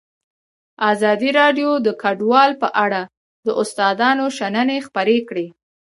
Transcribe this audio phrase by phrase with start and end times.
[0.91, 3.01] ازادي راډیو د کډوال په اړه
[3.45, 5.47] د استادانو شننې خپرې کړي.